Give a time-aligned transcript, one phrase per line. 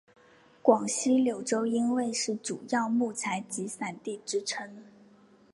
[0.63, 4.83] 广西柳州因为是主要木材集散地之称。